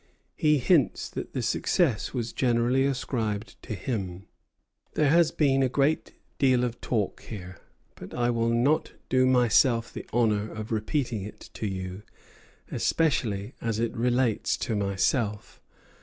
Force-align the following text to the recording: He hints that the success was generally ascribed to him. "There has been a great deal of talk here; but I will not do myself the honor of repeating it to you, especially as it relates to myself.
He 0.35 0.57
hints 0.57 1.07
that 1.11 1.33
the 1.33 1.43
success 1.43 2.11
was 2.11 2.33
generally 2.33 2.87
ascribed 2.87 3.61
to 3.61 3.75
him. 3.75 4.25
"There 4.95 5.11
has 5.11 5.29
been 5.29 5.61
a 5.61 5.69
great 5.69 6.13
deal 6.39 6.63
of 6.63 6.81
talk 6.81 7.21
here; 7.21 7.57
but 7.93 8.11
I 8.11 8.31
will 8.31 8.49
not 8.49 8.93
do 9.09 9.27
myself 9.27 9.93
the 9.93 10.09
honor 10.11 10.51
of 10.51 10.71
repeating 10.71 11.21
it 11.21 11.51
to 11.53 11.67
you, 11.67 12.01
especially 12.71 13.53
as 13.61 13.77
it 13.77 13.95
relates 13.95 14.57
to 14.57 14.75
myself. 14.75 15.61